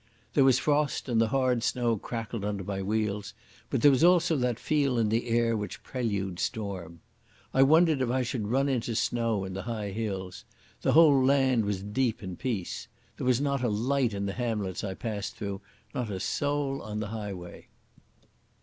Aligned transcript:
There 0.33 0.43
was 0.43 0.57
frost 0.57 1.07
and 1.07 1.21
the 1.21 1.27
hard 1.27 1.61
snow 1.61 1.95
crackled 1.95 2.43
under 2.43 2.63
my 2.63 2.81
wheels, 2.81 3.35
but 3.69 3.83
there 3.83 3.91
was 3.91 4.03
also 4.03 4.35
that 4.37 4.57
feel 4.59 4.97
in 4.97 5.09
the 5.09 5.27
air 5.29 5.55
which 5.55 5.83
preludes 5.83 6.41
storm. 6.41 7.01
I 7.53 7.61
wondered 7.61 8.01
if 8.01 8.09
I 8.09 8.23
should 8.23 8.47
run 8.47 8.67
into 8.67 8.95
snow 8.95 9.45
in 9.45 9.53
the 9.53 9.61
high 9.61 9.91
hills. 9.91 10.43
The 10.81 10.93
whole 10.93 11.23
land 11.23 11.65
was 11.65 11.83
deep 11.83 12.23
in 12.23 12.35
peace. 12.35 12.87
There 13.17 13.27
was 13.27 13.39
not 13.39 13.61
a 13.63 13.69
light 13.69 14.15
in 14.15 14.25
the 14.25 14.33
hamlets 14.33 14.83
I 14.83 14.95
passed 14.95 15.35
through, 15.35 15.61
not 15.93 16.09
a 16.09 16.19
soul 16.19 16.81
on 16.81 16.99
the 16.99 17.09
highway. 17.09 17.67